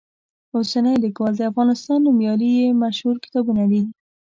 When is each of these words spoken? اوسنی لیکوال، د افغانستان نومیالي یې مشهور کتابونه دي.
اوسنی 0.55 0.95
لیکوال، 1.03 1.33
د 1.37 1.41
افغانستان 1.51 1.97
نومیالي 2.05 2.49
یې 2.59 2.67
مشهور 2.83 3.15
کتابونه 3.25 3.63
دي. 3.71 3.81